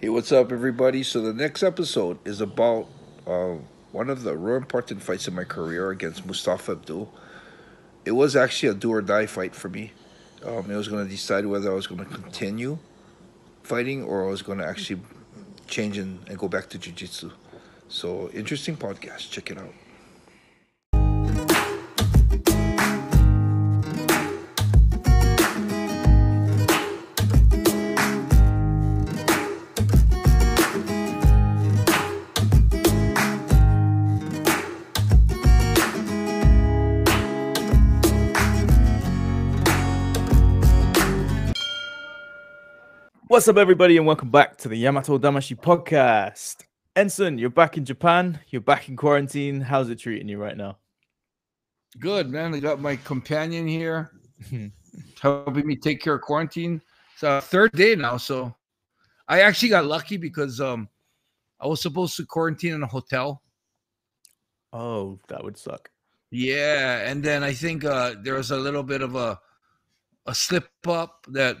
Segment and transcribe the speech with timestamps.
[0.00, 1.02] Hey, what's up, everybody?
[1.02, 2.88] So the next episode is about
[3.26, 3.56] uh,
[3.92, 7.12] one of the real important fights in my career against Mustafa Abdul.
[8.06, 9.92] It was actually a do or die fight for me.
[10.42, 12.78] Um, it was going to decide whether I was going to continue
[13.62, 15.02] fighting or I was going to actually
[15.66, 17.32] change and, and go back to jiu-jitsu.
[17.88, 19.30] So interesting podcast.
[19.30, 19.74] Check it out.
[43.30, 46.64] What's up, everybody, and welcome back to the Yamato Damashi podcast.
[46.96, 48.40] Enson, you're back in Japan.
[48.48, 49.60] You're back in quarantine.
[49.60, 50.78] How's it treating you right now?
[52.00, 52.52] Good, man.
[52.52, 54.10] I got my companion here
[55.20, 56.82] helping me take care of quarantine.
[57.14, 58.52] It's a third day now, so
[59.28, 60.88] I actually got lucky because um
[61.60, 63.42] I was supposed to quarantine in a hotel.
[64.72, 65.88] Oh, that would suck.
[66.32, 69.38] Yeah, and then I think uh there was a little bit of a
[70.26, 71.58] a slip up that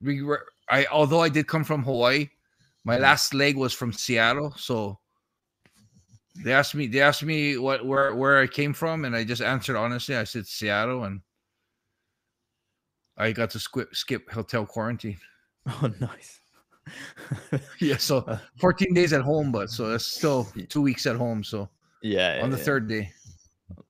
[0.00, 2.28] we were I although I did come from Hawaii,
[2.84, 3.00] my mm.
[3.00, 4.98] last leg was from Seattle, so
[6.44, 9.42] they asked me they asked me what where where I came from and I just
[9.42, 10.16] answered honestly.
[10.16, 11.20] I said Seattle and
[13.16, 15.18] I got to skip skip hotel quarantine.
[15.82, 16.40] Oh, nice.
[17.80, 21.42] Yeah, so uh, 14 days at home, but so that's still two weeks at home.
[21.42, 21.68] So
[22.02, 23.10] yeah, on the yeah, third day.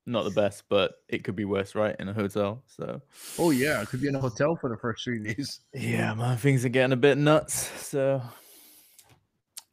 [0.07, 1.97] Not the best, but it could be worse, right?
[1.99, 2.63] In a hotel.
[2.67, 3.01] So
[3.39, 5.61] Oh yeah, I could be in a hotel for the first three days.
[5.75, 7.55] yeah, man, things are getting a bit nuts.
[7.85, 8.23] So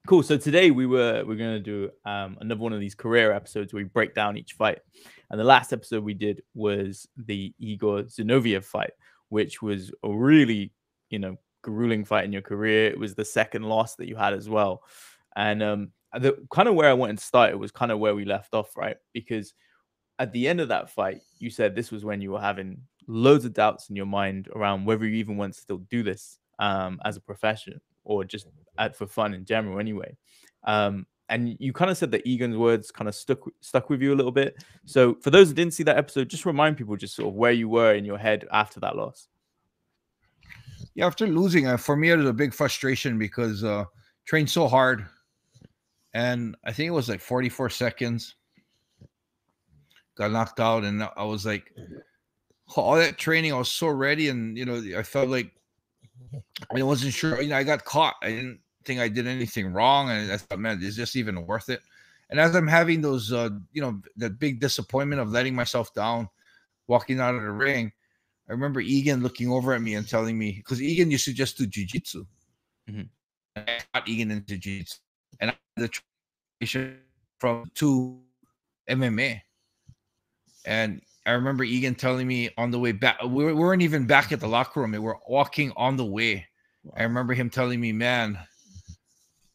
[0.07, 0.23] cool.
[0.23, 3.83] So today we were we're gonna do um another one of these career episodes where
[3.83, 4.79] we break down each fight.
[5.29, 8.91] And the last episode we did was the Igor Zinoviev fight,
[9.29, 10.71] which was a really,
[11.09, 12.87] you know, grueling fight in your career.
[12.87, 14.83] It was the second loss that you had as well.
[15.35, 18.13] And um the kind of where I wanted to start it was kind of where
[18.13, 18.97] we left off, right?
[19.13, 19.53] Because
[20.19, 23.45] at the end of that fight, you said this was when you were having loads
[23.45, 26.99] of doubts in your mind around whether you even want to still do this um,
[27.03, 28.47] as a profession or just
[28.77, 30.15] at, for fun in general, anyway.
[30.63, 34.13] Um, and you kind of said that Egan's words kind of stuck stuck with you
[34.13, 34.63] a little bit.
[34.85, 37.51] So for those who didn't see that episode, just remind people just sort of where
[37.51, 39.27] you were in your head after that loss.
[40.95, 43.85] Yeah, after losing, uh, for me it was a big frustration because uh
[44.25, 45.05] trained so hard,
[46.13, 48.35] and I think it was like 44 seconds.
[50.15, 51.73] Got knocked out, and I was like,
[52.75, 55.51] all that training, I was so ready, and you know, I felt like
[56.75, 57.41] I wasn't sure.
[57.41, 58.15] You know, I got caught.
[58.21, 61.69] I didn't think I did anything wrong, and I thought, man, is this even worth
[61.69, 61.81] it?
[62.29, 66.29] And as I'm having those, uh, you know, that big disappointment of letting myself down,
[66.87, 67.91] walking out of the ring,
[68.49, 71.57] I remember Egan looking over at me and telling me because Egan used to just
[71.57, 72.25] do jujitsu.
[72.89, 73.09] Mhm.
[73.55, 74.97] I got Egan into jiu-jitsu,
[75.39, 75.99] and I had the
[76.59, 76.99] transition
[77.39, 78.19] from to
[78.89, 79.41] MMA.
[80.65, 84.31] And I remember Egan telling me on the way back, we we weren't even back
[84.31, 84.91] at the locker room.
[84.91, 86.47] We were walking on the way.
[86.97, 88.37] I remember him telling me, man,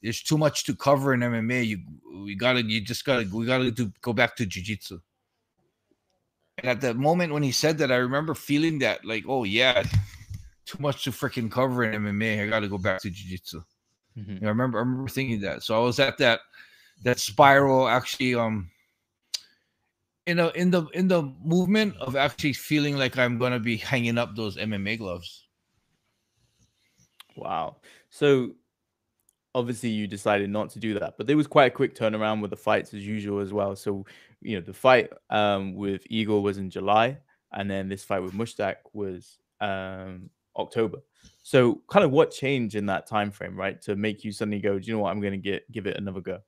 [0.03, 1.67] there's too much to cover in MMA.
[1.67, 1.79] You
[2.25, 5.01] we gotta, you just gotta, we gotta do go back to jiu-jitsu.
[6.59, 9.83] And at the moment when he said that, I remember feeling that, like, oh yeah,
[10.65, 12.45] too much to freaking cover in MMA.
[12.45, 13.63] I gotta go back to jiu-jitsu.
[14.19, 14.43] Mhm.
[14.43, 15.63] I remember I remember thinking that.
[15.63, 16.41] So I was at that
[17.05, 18.71] that spiral actually um
[20.29, 24.19] in a in the in the movement of actually feeling like I'm gonna be hanging
[24.19, 25.47] up those MMA gloves.
[27.35, 27.77] Wow.
[28.11, 28.51] So
[29.55, 32.51] obviously you decided not to do that, but there was quite a quick turnaround with
[32.51, 33.75] the fights as usual as well.
[33.75, 34.05] So
[34.43, 37.17] you know the fight um, with Igor was in July,
[37.53, 40.99] and then this fight with Mushtaq was um, October.
[41.43, 44.79] So kind of what changed in that time frame, right, to make you suddenly go,
[44.79, 46.41] do you know what, I'm to get give it another go.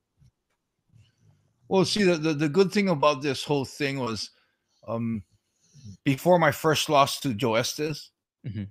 [1.70, 4.30] Well, see, the, the, the good thing about this whole thing was
[4.88, 5.22] um
[6.04, 8.10] before my first loss to Joe Estes,
[8.44, 8.68] Mhm.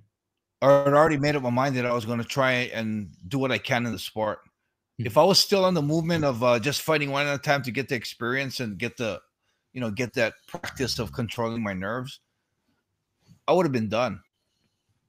[0.60, 3.38] I had already made up my mind that I was going to try and do
[3.38, 4.40] what I can in the sport.
[4.98, 7.62] If I was still on the movement of uh, just fighting one at a time
[7.62, 9.22] to get the experience and get the,
[9.72, 12.20] you know, get that practice of controlling my nerves,
[13.48, 14.20] I would have been done.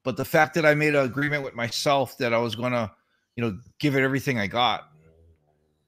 [0.04, 2.90] But the fact that I made an agreement with myself that I was going to,
[3.36, 4.91] you know, give it everything I got,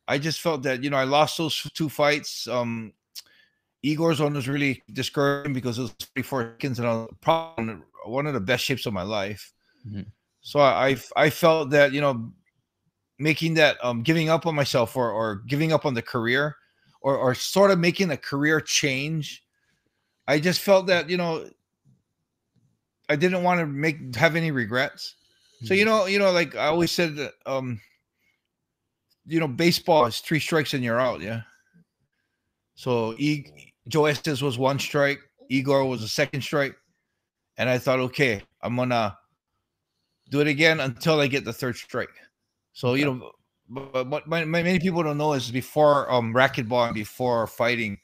[0.07, 2.47] I just felt that, you know, I lost those two fights.
[2.47, 2.93] Um,
[3.83, 8.27] Igor's one was really discouraging because it was 34 seconds and I was probably one
[8.27, 9.53] of the best shapes of my life.
[9.87, 10.07] Mhm.
[10.41, 12.31] So I, I I felt that you know
[13.19, 16.57] making that um giving up on myself or or giving up on the career
[17.01, 19.43] or or sort of making a career change.
[20.27, 21.49] I just felt that you know
[23.09, 25.15] I didn't want to make have any regrets.
[25.63, 27.79] So you know, you know, like I always said, that, um,
[29.25, 31.21] you know, baseball is three strikes and you're out.
[31.21, 31.41] Yeah.
[32.75, 36.75] So e- Joe Estes was one strike, Igor was a second strike,
[37.57, 39.17] and I thought, okay, I'm gonna
[40.29, 42.13] do it again until I get the third strike.
[42.73, 43.31] So you know,
[43.69, 47.97] but what my, my, many people don't know is before um racquetball and before fighting,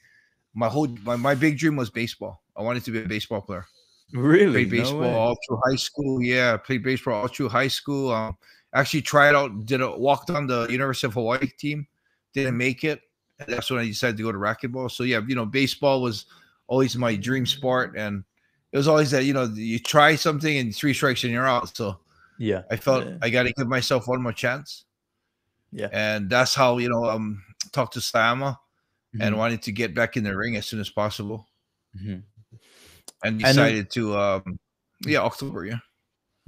[0.54, 2.42] my whole my, my big dream was baseball.
[2.56, 3.66] I wanted to be a baseball player.
[4.12, 4.52] Really?
[4.64, 6.22] Played baseball no all through high school.
[6.22, 8.10] Yeah, played baseball all through high school.
[8.10, 8.36] Um,
[8.74, 11.86] actually tried out, did a walked on the University of Hawaii team,
[12.34, 13.00] didn't make it.
[13.46, 14.90] That's when I decided to go to racquetball.
[14.90, 16.26] So yeah, you know, baseball was
[16.66, 18.24] always my dream sport, and
[18.72, 21.74] it was always that you know you try something and three strikes and you're out.
[21.76, 21.98] So
[22.38, 23.16] yeah, I felt yeah.
[23.22, 24.84] I got to give myself one more chance.
[25.72, 28.56] Yeah, and that's how you know um talked to Sayama
[29.14, 29.22] mm-hmm.
[29.22, 31.48] and wanted to get back in the ring as soon as possible.
[31.96, 32.20] Mm-hmm.
[33.22, 34.58] And decided to um
[35.04, 35.78] yeah October yeah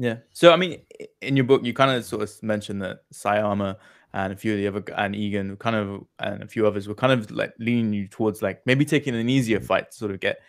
[0.03, 0.17] yeah.
[0.33, 0.83] So I mean
[1.21, 3.77] in your book you kind of sort of mentioned that Sayama
[4.13, 6.95] and a few of the other and Egan kind of and a few others were
[6.97, 10.19] kind of like leaning you towards like maybe taking an easier fight to sort of
[10.19, 10.41] get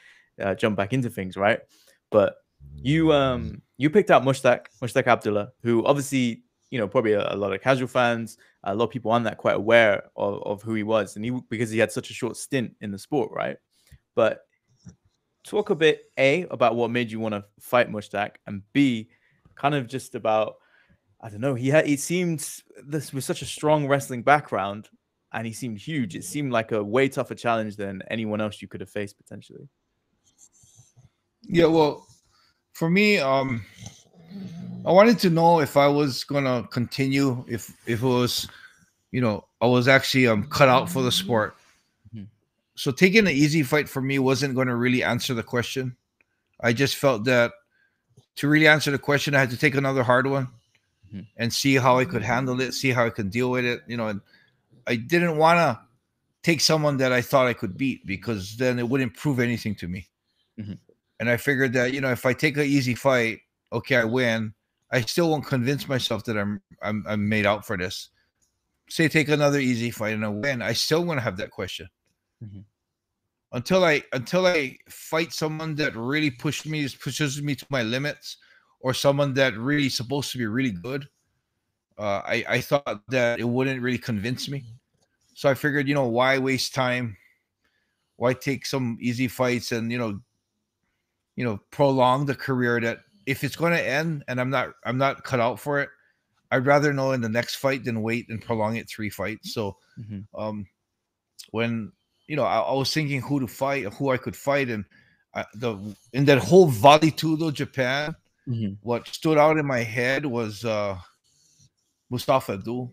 [0.41, 1.59] uh, jump back into things right?
[2.09, 2.37] But
[2.77, 6.41] you um you picked out Mushtaq Mushtaq Abdullah who obviously
[6.71, 9.37] you know probably a, a, lot of casual fans a lot of people on that
[9.37, 12.37] quite aware of, of who he was and he because he had such a short
[12.37, 13.57] stint in the sport right?
[14.15, 14.47] But
[15.43, 19.09] talk a bit a about what made you want to fight Mushtaq, and b
[19.55, 20.55] kind of just about
[21.21, 21.55] I don't know.
[21.55, 22.47] He had it seemed
[22.85, 24.89] this was such a strong wrestling background,
[25.31, 26.15] and he seemed huge.
[26.15, 29.69] It seemed like a way tougher challenge than anyone else you could have faced potentially.
[31.43, 32.07] Yeah, well,
[32.73, 33.65] for me, um,
[34.85, 38.49] I wanted to know if I was gonna continue, if if it was,
[39.11, 41.55] you know, I was actually um cut out for the sport
[42.75, 45.95] so taking an easy fight for me wasn't going to really answer the question.
[46.61, 47.51] I just felt that
[48.35, 50.47] to really answer the question, I had to take another hard one
[51.07, 51.21] mm-hmm.
[51.37, 53.81] and see how I could handle it, see how I could deal with it.
[53.87, 54.21] You know, and
[54.87, 55.79] I didn't want to
[56.41, 59.87] take someone that I thought I could beat because then it wouldn't prove anything to
[59.87, 60.07] me.
[60.59, 60.73] Mm-hmm.
[61.19, 63.39] And I figured that you know if I take an easy fight,
[63.71, 64.53] okay, I win.
[64.91, 68.09] I still won't convince myself that I'm I'm, I'm made out for this.
[68.89, 71.89] Say take another easy fight and I win, I still want to have that question.
[72.43, 72.59] Mm-hmm.
[73.53, 78.37] Until I until I fight someone that really pushed me pushes me to my limits,
[78.79, 81.07] or someone that really supposed to be really good,
[81.97, 84.63] uh, I I thought that it wouldn't really convince me.
[85.35, 87.15] So I figured, you know, why waste time?
[88.17, 90.19] Why take some easy fights and you know,
[91.35, 94.97] you know, prolong the career that if it's going to end and I'm not I'm
[94.97, 95.89] not cut out for it,
[96.51, 99.53] I'd rather know in the next fight than wait and prolong it three fights.
[99.53, 100.21] So, mm-hmm.
[100.39, 100.67] um,
[101.51, 101.91] when
[102.33, 104.85] you know, I, I, was thinking who to fight, who I could fight, and
[105.35, 105.77] I, the
[106.13, 108.15] in that whole Vale Tudo Japan,
[108.49, 108.73] mm-hmm.
[108.81, 110.97] what stood out in my head was uh
[112.09, 112.91] Mustafa Abdul.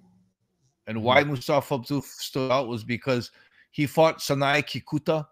[0.87, 1.07] And mm-hmm.
[1.07, 3.31] why Mustafa Abdul stood out was because
[3.71, 5.25] he fought Sanae Kikuta.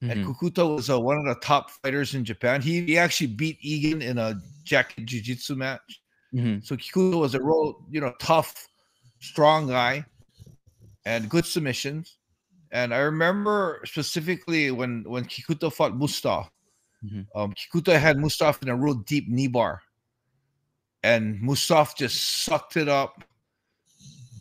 [0.00, 0.10] Mm-hmm.
[0.10, 2.62] And Kikuta was uh, one of the top fighters in Japan.
[2.62, 6.00] He, he actually beat Egan in a jacket jiu-jitsu match.
[6.32, 6.60] Mm-hmm.
[6.62, 8.68] So Kikuta was a real, you know, tough,
[9.18, 10.04] strong guy
[11.04, 12.16] and good submissions.
[12.72, 16.48] And I remember specifically when when Kikuta fought Mustaf.
[17.04, 17.38] Mm-hmm.
[17.38, 19.80] Um, Kikuta had Mustaf in a real deep knee bar,
[21.02, 23.24] and Mustaf just sucked it up.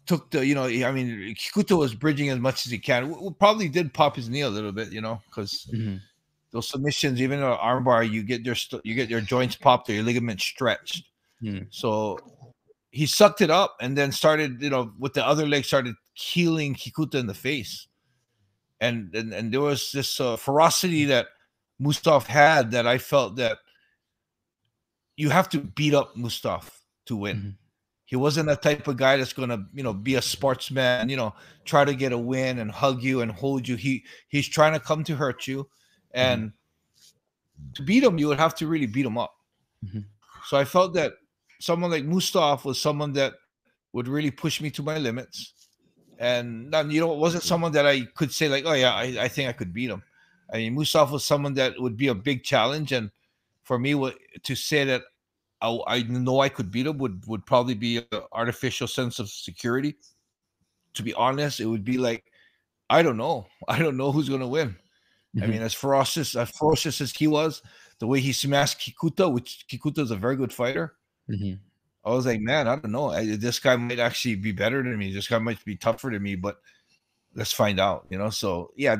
[0.05, 3.09] Took the, you know, I mean, Kikuta was bridging as much as he can.
[3.09, 5.97] We, probably did pop his knee a little bit, you know, because mm-hmm.
[6.51, 10.03] those submissions, even an armbar, you get your you get your joints popped or your
[10.03, 11.05] ligaments stretched.
[11.41, 11.65] Mm-hmm.
[11.69, 12.19] So
[12.91, 16.75] he sucked it up and then started, you know, with the other leg started keeling
[16.75, 17.87] Kikuta in the face
[18.81, 21.27] and and, and there was this uh, ferocity that
[21.81, 23.59] Mustaf had that I felt that
[25.17, 26.69] you have to beat up Mustaf
[27.05, 27.37] to win.
[27.37, 27.49] Mm-hmm.
[28.05, 31.35] He wasn't the type of guy that's gonna, you know, be a sportsman, you know,
[31.65, 33.75] try to get a win and hug you and hold you.
[33.75, 35.67] He he's trying to come to hurt you,
[36.11, 37.73] and mm-hmm.
[37.75, 39.35] to beat him, you would have to really beat him up.
[39.85, 39.99] Mm-hmm.
[40.47, 41.13] So I felt that
[41.59, 43.33] someone like Mustaf was someone that
[43.93, 45.53] would really push me to my limits
[46.19, 49.27] and you know, it wasn't someone that I could say like, oh yeah, I, I
[49.29, 50.03] think I could beat him.
[50.53, 53.09] I mean, Musaf was someone that would be a big challenge, and
[53.63, 53.93] for me,
[54.43, 55.03] to say that
[55.61, 59.29] I, I know I could beat him would would probably be an artificial sense of
[59.29, 59.95] security.
[60.95, 62.25] To be honest, it would be like,
[62.89, 64.75] I don't know, I don't know who's gonna win.
[65.35, 65.43] Mm-hmm.
[65.43, 67.61] I mean, as ferocious as ferocious as he was,
[67.99, 70.95] the way he smashed Kikuta, which Kikuta is a very good fighter.
[71.29, 71.53] Mm-hmm.
[72.03, 73.09] I was like, man, I don't know.
[73.09, 75.13] I, this guy might actually be better than me.
[75.13, 76.57] This guy might be tougher than me, but
[77.35, 78.29] let's find out, you know?
[78.29, 78.97] So, yeah,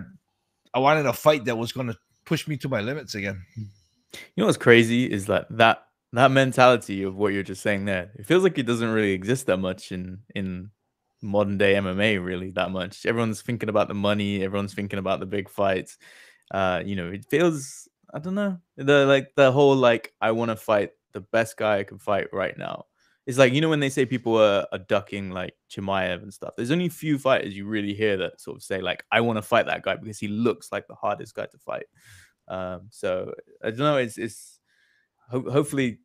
[0.74, 3.44] I wanted a fight that was going to push me to my limits again.
[3.56, 8.12] You know what's crazy is that that that mentality of what you're just saying there,
[8.16, 10.72] it feels like it doesn't really exist that much in in
[11.22, 13.06] modern day MMA, really that much.
[13.06, 15.98] Everyone's thinking about the money, everyone's thinking about the big fights.
[16.52, 20.50] Uh, you know, it feels I don't know the like the whole like I want
[20.50, 22.86] to fight the best guy I can fight right now.
[23.26, 26.54] It's like you know when they say people are, are ducking like Chimaev and stuff.
[26.58, 29.38] There's only a few fighters you really hear that sort of say like I want
[29.38, 31.86] to fight that guy because he looks like the hardest guy to fight.
[32.48, 33.98] Um, so I don't know.
[33.98, 34.60] It's it's
[35.30, 36.00] ho- hopefully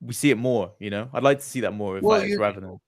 [0.00, 0.74] we see it more.
[0.78, 2.78] You know, I'd like to see that more with Well, fighters rather than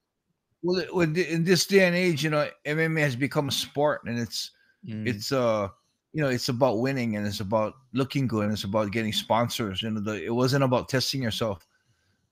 [0.63, 3.53] Well, it- with the- in this day and age, you know, MMA has become a
[3.53, 4.51] sport, and it's
[4.87, 5.69] Mm, it's uh
[6.13, 9.83] you know it's about winning and it's about looking good and it's about getting sponsors.
[9.83, 11.67] You know the, it wasn't about testing yourself.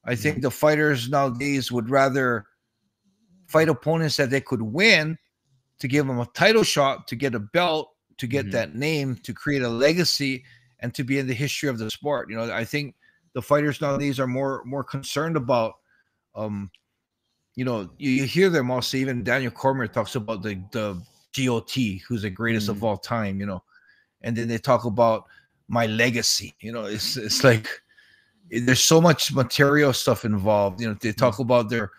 [0.05, 2.47] I think the fighters nowadays would rather
[3.47, 5.19] fight opponents that they could win
[5.79, 8.51] to give them a title shot to get a belt to get Mhm.
[8.53, 10.45] that name to create a legacy
[10.81, 12.31] and to be in the history of the sport.
[12.31, 12.95] You know i think
[13.35, 15.75] the fighters nowadays are more more concerned about
[16.35, 16.71] um
[17.55, 21.01] you know you, you hear them also even daniel cormier talks about the the
[21.37, 21.71] got
[22.09, 22.83] who's the greatest of Mm.
[22.83, 23.63] all time you know
[24.23, 25.25] and then they talk about
[25.69, 27.69] my legacy you know it's it's like
[28.51, 31.91] there's so much material stuff involved you know they talk about their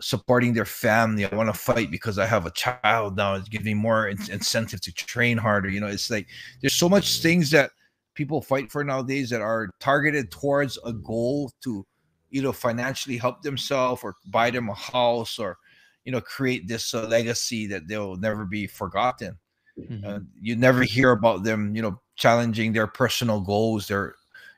[0.00, 3.66] supporting their family i want to fight because i have a child now it's giving
[3.66, 6.26] me more in- incentive to train harder you know it's like
[6.60, 7.70] there's so much things that
[8.14, 11.86] people fight for nowadays that are targeted towards a goal to
[12.30, 15.56] either financially help themselves or buy them a house or
[16.04, 19.36] you know create this uh, legacy that they'll never be forgotten
[19.78, 20.04] mhm.
[20.04, 24.14] uh, you never hear about them you know challenging their personal goals their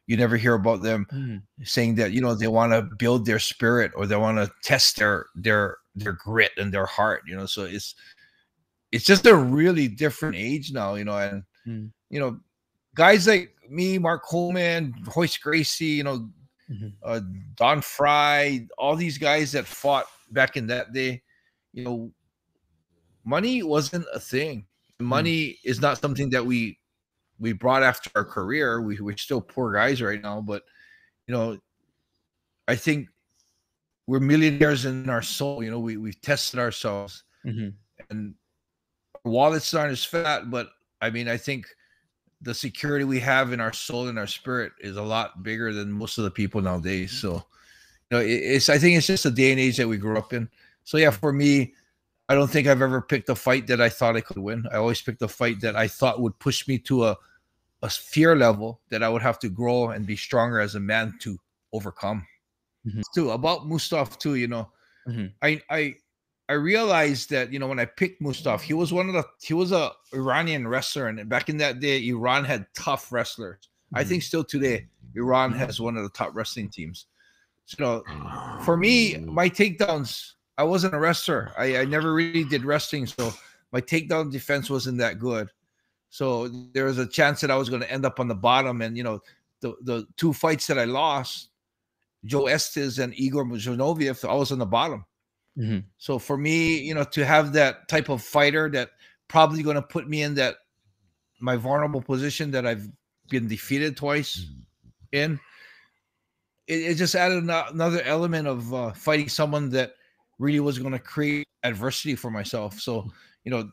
[0.07, 3.39] you never hear about them Mm, saying that you know they want to build their
[3.39, 7.47] spirit or they want to test their their their grit and their heart you know
[7.47, 7.95] so it's
[8.93, 11.91] it's just a really different age now you know and Mm.
[12.09, 12.41] you know
[12.95, 16.29] guys like me mark coleman royce gracie you know
[16.71, 16.93] Mhm.
[17.05, 17.21] uh,
[17.57, 21.23] don frye all these guys that fought back in that day
[21.75, 22.11] you know
[23.25, 24.65] money wasn't a thing
[25.01, 25.07] Hmm.
[25.07, 26.79] money is not something that we
[27.39, 28.83] we brought after our career.
[28.83, 30.63] We, we're still poor guys right now but
[31.27, 31.59] you know
[32.69, 33.09] i think
[34.07, 37.73] we're millionaires in our soul you know we, we've tested ourselves mhm.
[38.11, 38.35] and
[39.25, 41.67] our wallets aren't as fat but i mean i think
[42.43, 45.93] the security we have in our soul and our spirit is a lot bigger than
[45.93, 47.13] most of the people nowadays.
[47.13, 47.29] Mm-hmm.
[47.29, 47.45] So
[48.11, 50.19] you know it, it's i think it's just the day and age that we grew
[50.19, 50.49] up in.
[50.85, 51.21] So yeah mm-hmm.
[51.21, 51.75] for me
[52.31, 54.77] i don't think i've ever picked a fight that i thought i could win i
[54.77, 57.17] always picked a fight that i thought would push me to a
[57.83, 61.15] a fear level that i would have to grow and be stronger as a man
[61.21, 61.37] to
[61.73, 62.27] overcome
[62.87, 63.03] Mhm.
[63.15, 64.65] too about Mustaf too you know
[65.07, 65.33] Mhm.
[65.43, 65.95] i i
[66.49, 69.55] I realized that you know when I picked Mustaf, he was one of the he
[69.55, 73.69] was a Iranian wrestler, and back in that day, Iran had tough wrestlers.
[73.95, 74.09] I Mhm.
[74.09, 77.07] think still today, Iran has one of the top wrestling teams.
[77.67, 78.03] So
[78.65, 81.53] for me, my takedowns, I wasn't a wrestler.
[81.57, 83.33] I, I never really did wrestling, so
[83.73, 85.49] my takedown defense wasn't that good.
[86.11, 88.83] So there was a chance that I was going to end up on the bottom.
[88.83, 89.21] And you know,
[89.61, 91.49] the the two fights that I lost,
[92.27, 95.07] Joe Estes and Igor Zinoviev, I was on the bottom.
[95.57, 95.85] Mhm.
[95.97, 98.91] So for me, you know, to have that type of fighter that
[99.29, 100.57] probably going to put me in that
[101.41, 102.87] my vulnerable position that I've
[103.31, 104.45] been defeated twice
[105.13, 105.41] in,
[106.67, 109.95] it, it just added another element of uh, fighting someone that
[110.41, 112.81] really was going to create adversity for myself.
[112.81, 113.13] So
[113.45, 113.71] you know,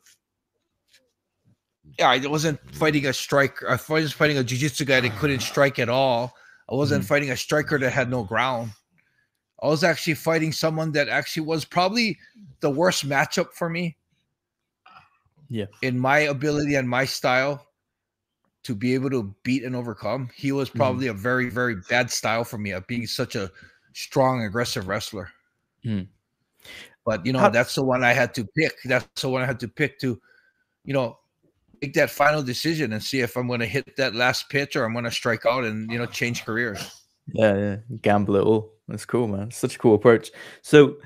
[1.97, 3.67] yeah, I wasn't fighting a striker.
[3.69, 6.35] I was fighting a jiu-jitsu guy that couldn't strike at all.
[6.69, 7.07] I wasn't Mhm.
[7.07, 8.71] fighting a striker that had no ground.
[9.63, 12.19] I was actually fighting someone that actually was probably
[12.59, 13.97] the worst matchup for me.
[15.49, 15.65] Yeah.
[15.81, 17.65] In my ability and my style
[18.63, 20.75] to be able to beat and overcome, he was Mhm.
[20.75, 23.49] probably a very, very bad style for me of being such a
[23.93, 25.31] strong, aggressive wrestler.
[25.85, 26.09] Mhm.
[27.05, 28.73] But you know, How- that's the one I had to pick.
[28.85, 30.19] That's the one I had to pick to,
[30.83, 31.17] you know,
[31.81, 34.83] make that final decision and see if I'm going to hit that last pitch or
[34.83, 37.03] I'm going to strike out and you know change careers.
[37.33, 37.75] Yeah, yeah.
[38.01, 38.71] Gamble it all.
[38.87, 39.51] That's cool, man.
[39.51, 40.31] Such a cool approach.
[40.61, 40.97] So,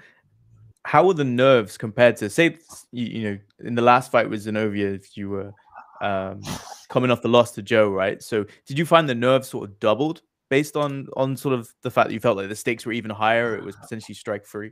[0.83, 2.57] how were the nerves compared to say
[2.91, 5.51] you, you know in the last fight with Zinoviev, if you were
[6.01, 6.41] um,
[6.89, 8.21] coming off the loss to Joe, right?
[8.21, 11.91] So, did you find the nerves sort of doubled based on on sort of the
[11.91, 13.55] fact that you felt like the stakes were even higher?
[13.55, 14.71] It was potentially strike free.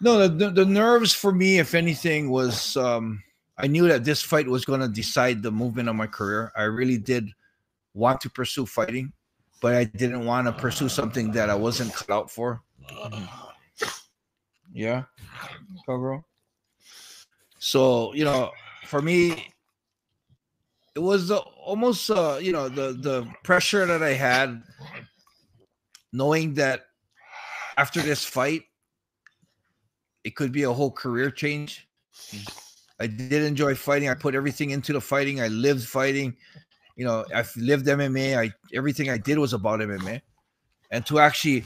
[0.00, 3.22] No, the, the, the nerves for me, if anything, was um,
[3.58, 6.52] I knew that this fight was going to decide the movement of my career.
[6.56, 7.28] I really did
[7.94, 9.12] want to pursue fighting,
[9.60, 12.62] but I didn't want to pursue something that I wasn't cut out for.
[14.72, 15.04] Yeah,
[15.86, 16.24] Cowgirl.
[17.58, 18.50] So you know,
[18.86, 19.52] for me,
[20.94, 24.62] it was uh, almost uh, you know the the pressure that I had
[26.12, 26.86] knowing that
[27.76, 28.62] after this fight,
[30.24, 31.86] it could be a whole career change.
[32.98, 34.08] I did enjoy fighting.
[34.08, 35.40] I put everything into the fighting.
[35.40, 36.36] I lived fighting.
[36.96, 38.38] You know, I've lived MMA.
[38.38, 40.22] I everything I did was about MMA.
[40.90, 41.64] And to actually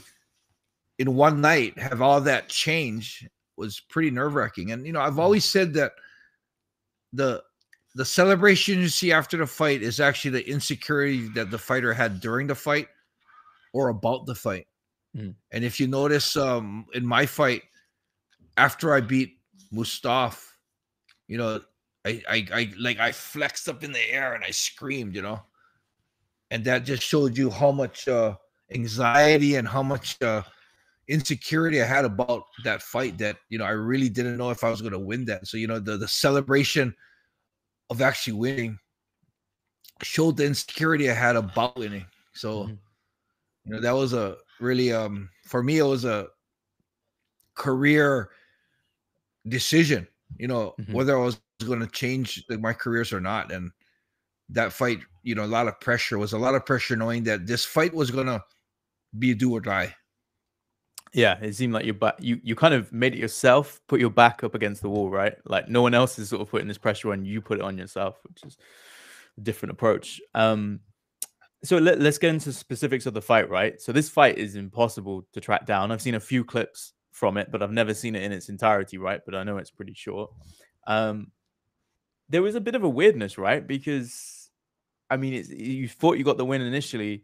[0.97, 4.71] in one night have all that change was pretty nerve-wracking.
[4.71, 5.93] And you know, I've always said that
[7.13, 7.43] the
[7.95, 12.19] the celebration you see after the fight is actually the insecurity that the fighter had
[12.19, 12.87] during the fight
[13.73, 14.67] or about the fight.
[15.15, 15.35] Mm.
[15.51, 17.63] And if you notice um in my fight
[18.59, 19.39] after I beat
[19.71, 20.39] Mustafa
[21.27, 21.61] you know,
[22.05, 25.41] I, I, I like I flexed up in the air and I screamed, you know,
[26.51, 28.35] and that just showed you how much uh,
[28.73, 30.43] anxiety and how much uh,
[31.07, 33.17] insecurity I had about that fight.
[33.19, 35.47] That you know, I really didn't know if I was going to win that.
[35.47, 36.95] So you know, the the celebration
[37.89, 38.79] of actually winning
[40.03, 42.05] showed the insecurity I had about winning.
[42.33, 42.79] So Mhm.
[43.65, 46.29] you know, that was a really um for me it was a
[47.55, 48.29] career
[49.47, 50.91] decision you know, Mhm.
[50.91, 53.51] whether I was going to change like, my careers or not.
[53.51, 53.71] And
[54.49, 57.47] that fight, you know, a lot of pressure was a lot of pressure knowing that
[57.47, 58.43] this fight was going to
[59.19, 59.95] be do or die.
[61.13, 64.11] Yeah, it seemed like you back you you kind of made it yourself, put your
[64.11, 65.35] back up against the wall, right?
[65.45, 67.77] Like no one else is sort of putting this pressure on you, put it on
[67.77, 68.57] yourself, which is
[69.37, 70.21] a different approach.
[70.35, 70.81] Um
[71.63, 73.81] so let, let's get into specifics of the fight, right?
[73.81, 75.91] So this fight is impossible to track down.
[75.91, 78.97] I've seen a few clips from it, but I've never seen it in its entirety,
[78.97, 79.21] right?
[79.25, 80.31] But I know it's pretty short.
[80.87, 81.31] Um
[82.29, 83.65] there was a bit of a weirdness, right?
[83.65, 84.49] Because
[85.09, 87.23] I mean, it's, you thought you got the win initially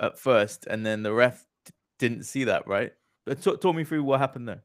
[0.00, 2.92] at first, and then the ref d- didn't see that, right?
[3.26, 4.62] But talk, talk me through what happened there.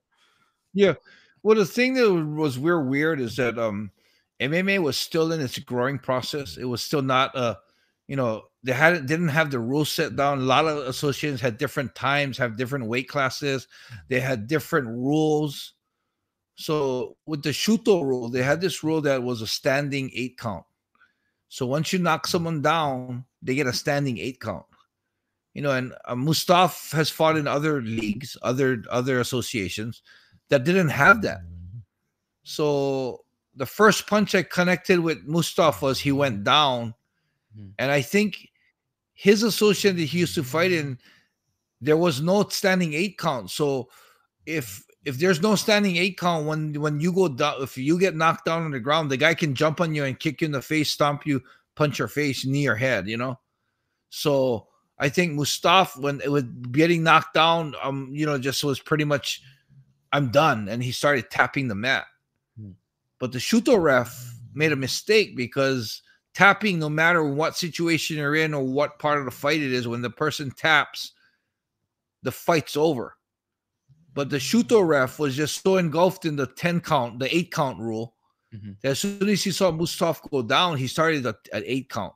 [0.74, 0.96] Yeah.
[1.44, 3.92] Well, the thing that was weird, weird is that um
[4.40, 6.58] MMA was still in its growing process.
[6.58, 7.56] It was still not uh
[8.08, 10.40] you know, they hadn't didn't have the rules set down.
[10.40, 13.68] A lot of associations had different times, have different weight classes,
[14.10, 15.74] they had different rules.
[16.56, 20.64] So with the Shooto rule, they had this rule that was a standing eight count.
[21.50, 24.66] So once you knock someone down, they get a standing eight count.
[25.54, 30.02] You know, and uh, Mustafa has fought in other leagues, other other associations
[30.50, 31.40] that didn't have that.
[32.44, 36.94] So the first punch I connected with Mustafa was he went down,
[37.58, 37.74] Mhm.
[37.80, 38.50] and I think
[39.14, 40.98] his association that he used to fight in,
[41.82, 43.50] there was no standing eight count.
[43.52, 43.90] So
[44.46, 48.16] if if there's no standing eight count when when you go down, if you get
[48.16, 50.52] knocked down on the ground, the guy can jump on you and kick you in
[50.52, 51.42] the face, stomp you,
[51.76, 53.40] punch your face, knee your head, you know.
[54.10, 58.80] So I think Mustafa, when it was getting knocked down, um, you know, just was
[58.80, 59.42] pretty much,
[60.12, 62.06] I'm done, and he started tapping the mat.
[62.60, 62.72] Hmm.
[63.20, 66.02] But the Shooto ref made a mistake because
[66.36, 69.88] tapping, no matter what situation you're in or what part of the fight it is,
[69.88, 71.14] when the person taps,
[72.22, 73.16] the fight's over.
[74.14, 77.80] But the Shooto ref was just so engulfed in the 10 count, the eight count
[77.80, 78.16] rule,
[78.54, 78.80] Mhm.
[78.82, 82.14] that as soon as he saw Mustafa go down, he started at, at eight count.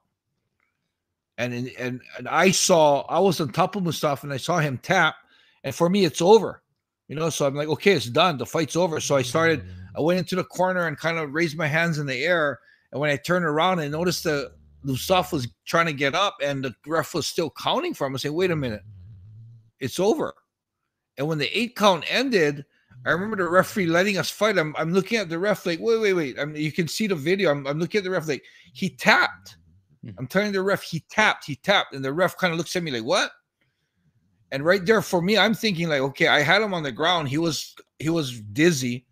[1.37, 4.59] And, in, and and I saw I was on top of Mustafa and I saw
[4.59, 5.15] him tap,
[5.63, 6.61] and for me it's over,
[7.07, 7.29] you know.
[7.29, 8.37] So I'm like, okay, it's done.
[8.37, 8.99] The fight's over.
[8.99, 9.63] So I started.
[9.95, 12.59] I went into the corner and kind of raised my hands in the air.
[12.91, 16.63] And when I turned around, I noticed that Mustafa was trying to get up, and
[16.63, 18.15] the ref was still counting for him.
[18.15, 18.83] I said, wait a minute,
[19.79, 20.33] it's over.
[21.17, 22.65] And when the eight count ended,
[23.05, 24.57] I remember the referee letting us fight.
[24.57, 26.39] I'm, I'm looking at the ref like, wait, wait, wait.
[26.39, 27.51] I mean, you can see the video.
[27.51, 29.57] I'm, I'm looking at the ref like he tapped.
[30.05, 30.15] Mhm.
[30.17, 32.83] I'm telling the ref he tapped, he tapped, and the ref kind of looks at
[32.83, 33.31] me like, what?
[34.51, 37.29] And right there for me, I'm thinking like, okay, I had him on the ground.
[37.29, 39.05] He was he was dizzy,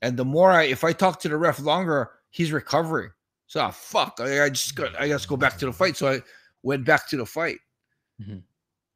[0.00, 3.10] and the more I if I talk to the ref longer, he's recovering.
[3.46, 5.96] So ah, fuck, I, I just got I to go back to the fight.
[5.96, 6.20] So I
[6.64, 7.58] went back to the fight,
[8.20, 8.42] Mhm.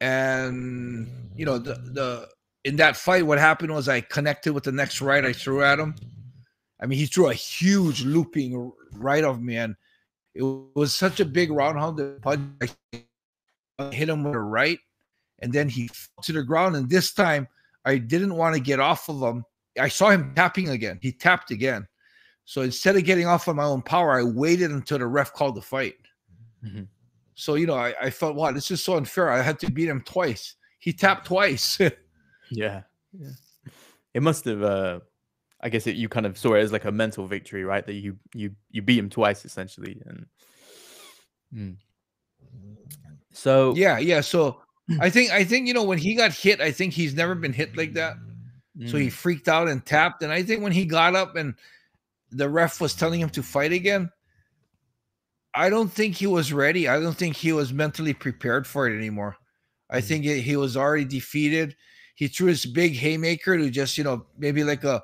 [0.01, 2.29] and you know the the
[2.65, 5.79] in that fight, what happened was I connected with the next right I threw at
[5.79, 5.95] him.
[6.81, 9.75] I mean, he threw a huge looping right of me, and
[10.35, 10.43] it
[10.75, 12.71] was such a big roundhouse punch.
[13.79, 14.79] I hit him with a right,
[15.39, 16.75] and then he fell to the ground.
[16.75, 17.47] And this time,
[17.85, 19.45] I didn't want to get off of him.
[19.79, 20.99] I saw him tapping again.
[21.01, 21.87] He tapped again.
[22.47, 25.55] So instead of getting off on my own power, I waited until the ref called
[25.55, 25.95] the fight.
[26.65, 26.87] Mhm.
[27.35, 29.29] So you know, I, I felt, wow, this is so unfair.
[29.29, 30.55] I had to beat him twice.
[30.79, 31.79] He tapped twice.
[32.49, 32.83] Yeah.
[33.11, 33.31] yeah.
[34.13, 35.01] It must have uh
[35.59, 37.85] I guess it, you kind of saw it as like a mental victory, right?
[37.85, 40.25] That you you you beat him twice essentially and
[41.53, 41.77] Mm.
[43.33, 44.21] So yeah, yeah.
[44.21, 44.61] So
[44.99, 47.53] I think I think you know when he got hit, I think he's never been
[47.53, 48.15] hit like that.
[48.85, 50.21] So he mm, freaked out and tapped.
[50.21, 51.55] And I think when he got up and
[52.31, 54.11] the ref was telling him to fight again,
[55.53, 56.87] I don't think he was ready.
[56.87, 59.37] I don't think he was mentally prepared for it anymore.
[59.89, 61.75] I think he, he was already defeated.
[62.15, 65.01] He threw his big haymaker to just, you know, maybe like a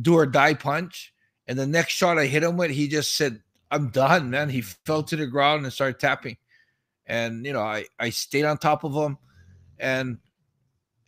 [0.00, 1.12] do or die punch.
[1.46, 4.50] And the next shot I hit him with, he just said, I'm done, man.
[4.50, 6.36] He fell to the ground and started tapping.
[7.06, 9.18] And, you know, I, I stayed on top of him.
[9.78, 10.18] And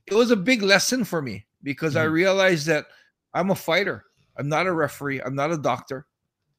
[0.06, 2.12] it was a big lesson for me because I Mhm.
[2.12, 2.86] realized that
[3.34, 4.04] I'm a fighter.
[4.40, 5.20] I'm not a referee.
[5.20, 6.06] I'm not a doctor.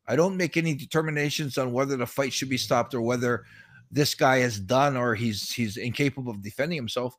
[0.08, 3.44] I don't make any determinations on whether the fight should be stopped or whether
[3.90, 7.18] this guy is done or he's he's incapable of defending himself.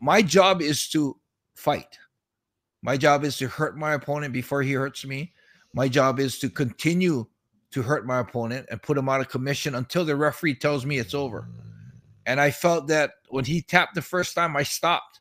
[0.00, 1.20] My job is to
[1.54, 1.98] fight.
[2.80, 5.34] My job is to hurt my opponent before he hurts me.
[5.74, 7.26] My job is to continue
[7.72, 10.98] to hurt my opponent and put him out of commission until the referee tells me
[10.98, 11.50] it's over.
[12.24, 15.20] And I felt that when he tapped the first time, I stopped.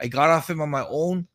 [0.00, 1.28] I got off him on my own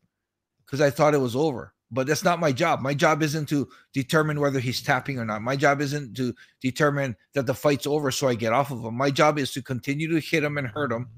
[0.71, 1.73] because I thought it was over.
[1.93, 2.79] But that's not my job.
[2.79, 5.41] My job isn't to determine whether he's tapping or not.
[5.41, 8.95] My job isn't to determine that the fight's over so I get off of him.
[8.95, 11.09] My job is to continue to hit him and hurt him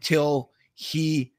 [0.00, 1.34] till he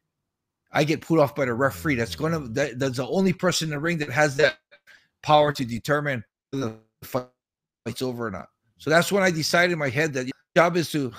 [0.72, 1.96] I get put off by the referee.
[1.96, 4.58] That's gonna that, that's the only person in the ring that has that
[5.24, 7.08] power to determine whether the
[7.86, 8.50] fight's over or not.
[8.78, 11.12] So that's when I decided in my head that job is to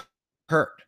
[0.49, 0.83] hurt.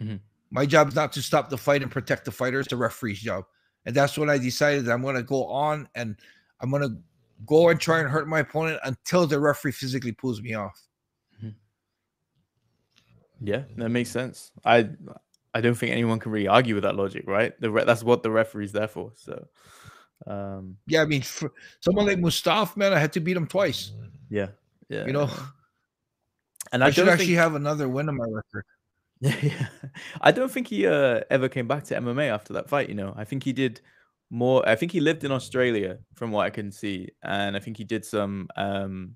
[0.00, 0.20] Mhm.
[0.50, 2.60] My job is not to stop the fight and protect the fighter.
[2.60, 3.44] It's the referee's job.
[3.84, 6.16] And that's when I decided that I'm going to go on and
[6.60, 6.96] I'm going to
[7.46, 10.80] go and try and hurt my opponent until the referee physically pulls me off.
[13.44, 14.52] Yeah, that makes sense.
[14.64, 14.90] I
[15.54, 17.58] I don't think anyone can really argue with that logic, right?
[17.60, 19.12] The re- that's what the referee's there for.
[19.16, 19.46] So,
[20.26, 23.92] um, Yeah, I mean, for someone like Mustafa, man, I had to beat him twice.
[24.30, 24.48] yeah,
[24.88, 25.06] yeah.
[25.06, 25.28] You know,
[26.72, 28.64] and I, I, should actually think, have another win on my record.
[29.22, 29.66] Yeah, yeah.
[30.20, 32.88] I don't think he uh, ever came back to MMA after that fight.
[32.88, 33.80] You know, I think he did
[34.30, 34.68] more.
[34.68, 37.84] I think he lived in Australia, from what I can see, and I think he
[37.84, 39.14] did some um,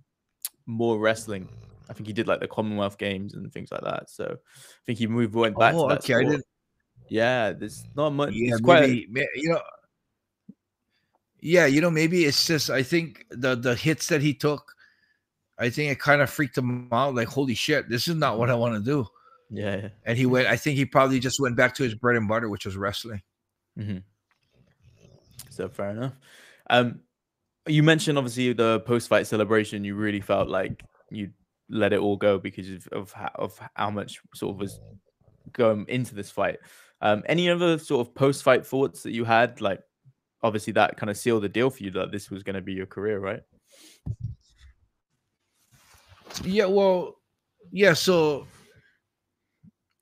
[0.66, 1.48] more wrestling.
[1.90, 4.08] I think he did like the Commonwealth Games and things like that.
[4.10, 6.04] So I think he moved went back Oh, to that.
[6.04, 6.42] okay, sport.
[7.08, 8.32] Yeah, there's not much.
[8.32, 8.80] Yeah, it's quite.
[8.80, 9.62] maybe, ma- you know.
[11.40, 14.74] Yeah, you know, maybe it's just I think the the hits that he took,
[15.58, 17.14] I think it kind of freaked him out.
[17.14, 19.06] Like, holy shit, this is not what I want to do.
[19.50, 19.88] Yeah, yeah.
[20.04, 20.46] And he went.
[20.46, 23.22] I think he probably just went back to his bread and butter, which was wrestling.
[23.78, 23.98] Mm-hmm.
[25.50, 26.12] So fair enough.
[26.68, 27.00] Um,
[27.66, 29.84] you mentioned obviously the post-fight celebration.
[29.84, 31.30] You really felt like you
[31.68, 34.80] let it all go because of of how, of how much sort of was
[35.52, 36.58] going into this fight.
[37.00, 39.60] Um, any other sort of post-fight thoughts that you had?
[39.60, 39.80] Like,
[40.42, 42.72] obviously that kind of sealed the deal for you that this was going to be
[42.72, 43.42] your career, right?
[46.44, 47.16] Yeah, well,
[47.70, 47.94] yeah.
[47.94, 48.46] So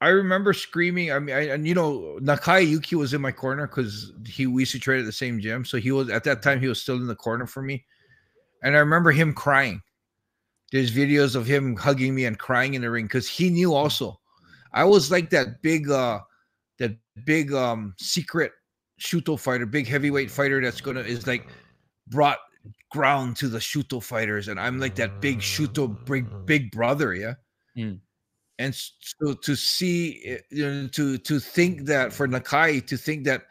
[0.05, 1.11] I remember screaming.
[1.11, 4.62] I mean, I, and you know, Nakai Yuki was in my corner because he we
[4.62, 5.64] used to trade at the same gym.
[5.64, 7.87] So he was at that time he was still in the corner for me,
[8.62, 9.81] and I remember him crying.
[10.73, 14.21] There's videos of him hugging me and crying in the ring because he knew also.
[14.75, 16.21] I was like that big, uh
[16.79, 18.53] that big um secret
[19.01, 21.47] shooto fighter, big heavyweight fighter that's gonna is like
[22.09, 22.40] brought
[22.90, 27.35] ground to the shooto fighters, and I'm like that big shooto big big brother, yeah.
[27.75, 28.01] Mm.
[28.59, 33.43] And so to see, you know, to to think that for Nakai to think that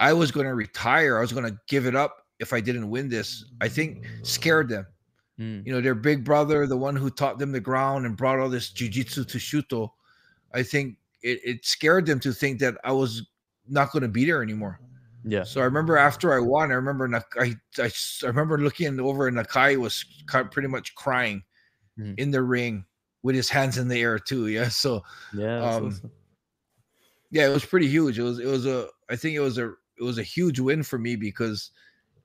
[0.00, 2.90] I was going to retire, I was going to give it up if I didn't
[2.90, 4.86] win this, I think scared them.
[5.40, 5.66] Mm.
[5.66, 8.48] You know, their big brother, the one who taught them the ground and brought all
[8.48, 9.90] this jujitsu to shooto,
[10.54, 13.28] I think it, it scared them to think that I was
[13.68, 14.80] not going to be there anymore.
[15.24, 15.42] Yeah.
[15.44, 17.90] So I remember after I won, I remember i I, I,
[18.22, 20.04] I remember looking over and Nakai was
[20.50, 21.42] pretty much crying
[21.98, 22.14] Mhm.
[22.18, 22.84] in the ring
[23.22, 24.48] with his hands in the air too.
[24.48, 24.68] Yeah.
[24.70, 25.02] So
[25.34, 25.58] Yeah.
[25.58, 26.10] Um, awesome.
[27.30, 28.18] yeah, it was pretty huge.
[28.18, 30.82] It was it was a I think it was a it was a huge win
[30.82, 31.70] for me because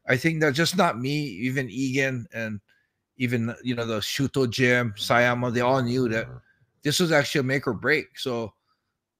[0.07, 2.59] I think that just not me, even Egan and
[3.17, 6.27] even you know the Shooto Gym, Sayama, they all knew that
[6.83, 8.17] this was actually a make or break.
[8.19, 8.53] So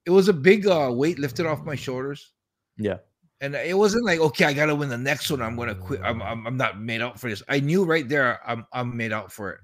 [0.04, 2.32] it was a big uh, weight lifted off my shoulders.
[2.76, 2.98] Yeah.
[3.40, 5.42] And it wasn't like, okay, I gotta win the next one.
[5.42, 6.00] I'm gonna quit.
[6.02, 7.42] I'm, I'm, I'm not made out for this.
[7.48, 9.60] I knew right there I'm I'm made out for it.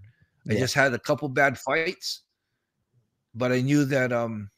[0.48, 0.60] I Yeah.
[0.60, 2.22] just had a couple bad fights,
[3.34, 4.50] but I knew that um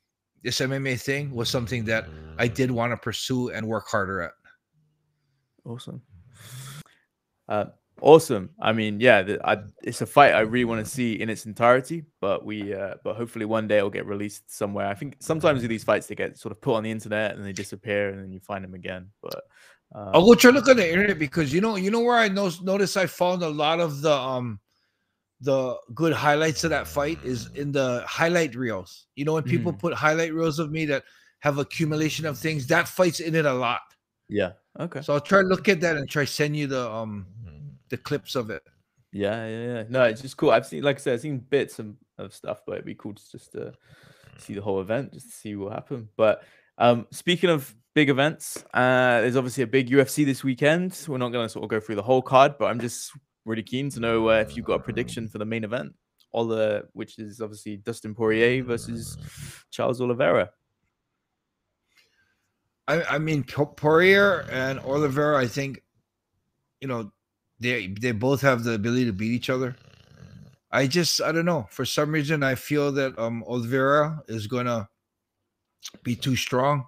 [0.42, 4.32] this MMA thing was something that I did want to pursue and work harder at.
[5.64, 6.02] Awesome.
[7.48, 7.66] Uh,
[8.00, 8.50] awesome.
[8.60, 11.46] I mean, yeah, the, I, it's a fight I really want to see in its
[11.46, 14.86] entirety, but we, uh, but hopefully one day it'll get released somewhere.
[14.88, 17.44] I think sometimes with these fights they get sort of put on the internet and
[17.44, 19.10] they disappear, and then you find them again.
[19.22, 19.44] But
[19.94, 22.18] um, I'll go try to look on the internet because you know, you know where
[22.18, 24.58] I know, noticed I found a lot of the um
[25.42, 29.06] the good highlights of that fight is in the highlight reels.
[29.16, 29.78] You know, when people Mhm.
[29.80, 31.04] put highlight reels of me that
[31.40, 33.80] have accumulation of things, that fight's in it a lot.
[34.28, 37.26] yeah, okay, So I'll try to look at that and try send you the um
[37.88, 38.62] the clips of it.
[39.12, 39.84] yeah, yeah, yeah.
[39.90, 40.50] No, it's just cool.
[40.50, 43.12] I've seen, like I said, I've seen bits of, of stuff, but it'd be cool
[43.12, 43.72] to just uh,
[44.38, 46.08] see the whole event just to see what happened.
[46.16, 46.44] But
[46.78, 50.98] um, speaking of big events, uh, there's obviously a big UFC this weekend.
[51.06, 53.12] We're not going to sort of go through the whole card, but I'm just
[53.44, 55.92] really keen to know uh, if you've got a prediction for the main event,
[56.30, 59.16] all the which is obviously Dustin Poirier versus
[59.70, 60.50] Charles Oliveira.
[62.88, 65.38] I, I mean Poirier and Oliveira.
[65.38, 65.82] I think,
[66.80, 67.12] you know,
[67.60, 69.76] they they both have the ability to beat each other.
[70.70, 71.68] I just I don't know.
[71.70, 74.88] For some reason, I feel that um Oliveira is gonna
[76.02, 76.86] be too strong.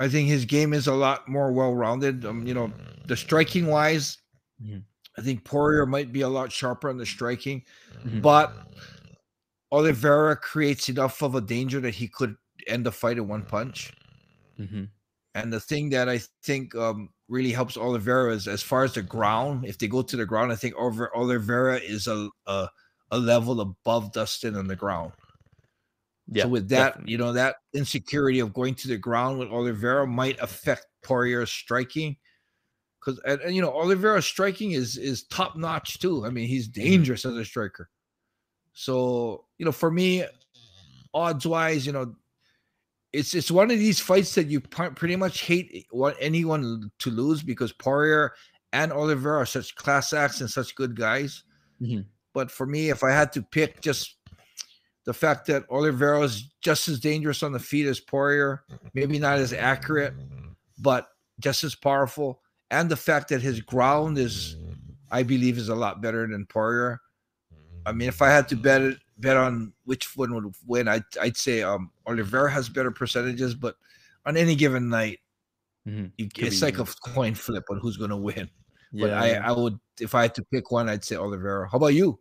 [0.00, 2.24] I think his game is a lot more well rounded.
[2.24, 2.72] Um, you know,
[3.06, 4.18] the striking wise,
[4.62, 4.78] mm-hmm.
[5.18, 7.62] I think Poirier might be a lot sharper on the striking,
[8.04, 8.20] mm-hmm.
[8.20, 8.54] but
[9.70, 13.92] Oliveira creates enough of a danger that he could end the fight in one punch.
[14.58, 14.84] Mm-hmm.
[15.34, 19.02] And the thing that I think um, really helps Oliveira is as far as the
[19.02, 19.64] ground.
[19.64, 22.68] If they go to the ground, I think over Oliveira is a, a,
[23.10, 25.12] a level above Dustin on the ground.
[26.28, 27.12] Yeah, so with that, definitely.
[27.12, 32.16] you know, that insecurity of going to the ground with Oliveira might affect Poirier's striking.
[33.04, 36.24] Because and, and, you know, Oliveira's striking is is top notch too.
[36.24, 36.82] I mean, he's mm-hmm.
[36.82, 37.88] dangerous as a striker.
[38.74, 40.24] So, you know, for me,
[41.12, 42.14] odds wise, you know,
[43.12, 47.42] it's it's one of these fights that you pretty much hate want anyone to lose
[47.42, 48.32] because Poirier
[48.72, 51.44] and Oliveira are such class acts and such good guys.
[51.80, 52.02] Mm-hmm.
[52.32, 54.16] But for me, if I had to pick just
[55.04, 58.62] the fact that Oliveira is just as dangerous on the feet as Poirier,
[58.94, 60.14] maybe not as accurate,
[60.78, 61.08] but
[61.40, 62.40] just as powerful,
[62.72, 64.56] and the fact that his ground is,
[65.10, 67.00] I believe, is a lot better than Poirier.
[67.86, 71.04] I mean, if I had to bet it, bet on which one would win, I'd,
[71.20, 73.76] I'd say um, Oliveira has better percentages, but
[74.24, 75.20] on any given night,
[75.86, 76.06] mm-hmm.
[76.16, 78.48] you, it's like a coin flip on who's going to win.
[78.90, 79.06] Yeah.
[79.06, 81.68] But I, I would, if I had to pick one, I'd say Oliveira.
[81.68, 82.18] How about you?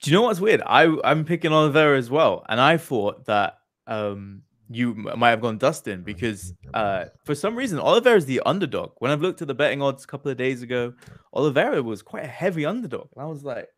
[0.00, 0.62] Do you know what's weird?
[0.66, 5.58] I I'm picking Oliveira as well, and I thought that um you might have gone
[5.58, 8.92] Dustin because uh for some reason Oliveira is the underdog.
[8.98, 10.92] When I've looked at the betting odds a couple of days ago,
[11.32, 13.68] Oliveira was quite a heavy underdog, and I was like,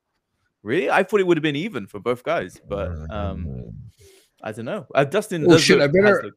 [0.62, 0.90] really?
[0.90, 3.72] I thought it would have been even for both guys, but um
[4.42, 4.86] I don't know.
[4.94, 5.50] Uh, Dustin.
[5.50, 5.78] Oh shit!
[5.78, 6.32] Look, I better.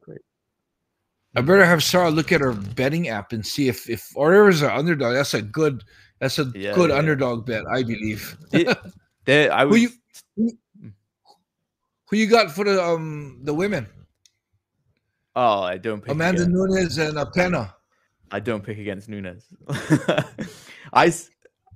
[1.34, 4.70] I better have Sarah look at her betting app and see if if Oliveira's an
[4.70, 5.14] underdog.
[5.14, 5.84] That's a good.
[6.18, 6.96] That's a yeah, good yeah.
[6.96, 8.36] underdog bet, I believe.
[8.52, 8.76] it,
[9.24, 9.76] There, I was.
[9.76, 9.82] Who
[10.36, 10.52] you,
[12.08, 13.86] who you got for the um the women?
[15.34, 17.74] Oh, I don't pick Amanda against, Nunes and uh, Pena.
[18.30, 19.46] I don't pick against Nunes.
[20.92, 21.12] I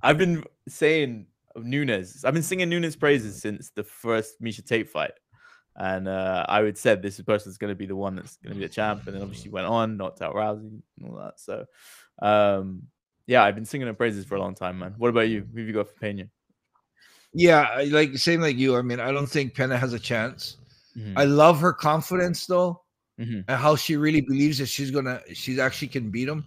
[0.03, 2.25] I've been saying Nunes.
[2.25, 5.13] I've been singing Nunes praises since the first Miesha Tate fight,
[5.75, 8.55] and uh, I would said this person is going to be the one that's going
[8.55, 11.41] to be the champ, and then obviously went on, knocked out Rousey and all that.
[11.41, 11.65] So,
[12.21, 12.83] um,
[13.27, 14.95] yeah, I've been singing her praises for a long time, man.
[14.99, 15.47] What about you?
[15.53, 16.25] Who have you got for Pena?
[17.33, 18.77] Yeah, like same like you.
[18.77, 20.57] I mean, I don't think Pena has a chance.
[20.97, 21.19] Mm-hmm.
[21.19, 22.83] I love her confidence though,
[23.21, 23.41] mm-hmm.
[23.49, 26.45] and how she really believes that she's gonna, she's actually can beat him.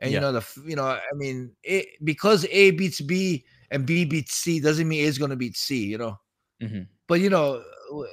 [0.00, 0.16] And yeah.
[0.16, 4.34] you know the, you know, I mean, it, because A beats B and B beats
[4.34, 5.86] C doesn't mean A is gonna beat C.
[5.86, 6.20] You know,
[6.62, 6.82] mm-hmm.
[7.08, 7.62] but you know,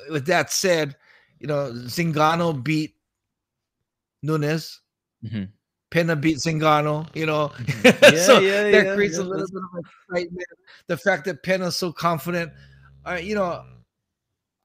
[0.10, 0.96] with that said,
[1.40, 2.96] you know, Zingano beat
[4.24, 4.82] Nunes.
[5.24, 5.44] Mm-hmm.
[5.92, 7.52] Pena beat Zingano, you know.
[7.86, 10.48] Yeah, so yeah, that yeah, creates a little bit of excitement.
[10.88, 12.52] The fact that Pena's so confident,
[13.06, 13.64] uh, you know,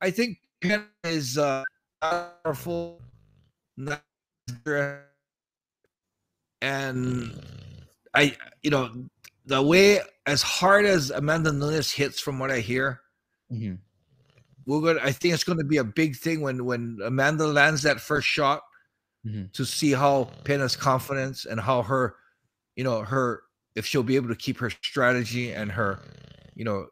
[0.01, 1.63] I think Pena is uh,
[2.01, 3.01] powerful,
[6.61, 7.43] and
[8.15, 8.91] I, you know,
[9.47, 13.01] the way as hard as Amanda Nunes hits, from what I hear,
[13.53, 13.75] mm-hmm.
[14.67, 15.07] we're gonna.
[15.07, 18.29] I think it's going to be a big thing when when Amanda lands that first
[18.29, 18.63] shot
[19.27, 19.45] mm-hmm.
[19.53, 22.17] to see how Pena's confidence and how her,
[22.77, 23.43] you know, her
[23.75, 26.01] if she'll be able to keep her strategy and her,
[26.55, 26.87] you know,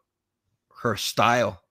[0.81, 1.61] her style.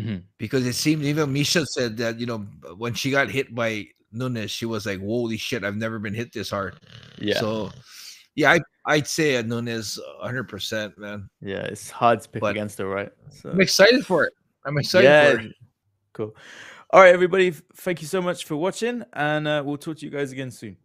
[0.00, 0.16] Mm-hmm.
[0.38, 2.38] Because it seemed even Miesha said that you know
[2.76, 5.64] when she got hit by Nunes, she was like, "Holy shit!
[5.64, 6.76] I've never been hit this hard."
[7.18, 7.38] Yeah.
[7.38, 7.70] So,
[8.34, 11.28] yeah, I I'd say a Nunes 100, percent man.
[11.40, 13.10] Yeah, it's hard to pick but against her, right?
[13.30, 13.50] So.
[13.50, 14.32] I'm excited for it.
[14.64, 15.54] I'm excited yeah, for it.
[16.12, 16.36] Cool.
[16.90, 17.50] All right, everybody.
[17.50, 20.76] Thank you so much for watching, and uh, we'll talk to you guys again soon.